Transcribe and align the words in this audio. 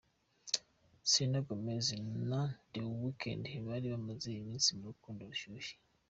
Selena 1.09 1.39
Gomez 1.47 1.87
na 2.29 2.41
The 2.71 2.81
Weeknd 3.01 3.45
bari 3.67 3.87
bamaze 3.93 4.27
iminsi 4.41 4.69
mu 4.77 4.85
rukundo 4.91 5.21
rushyushye. 5.29 5.75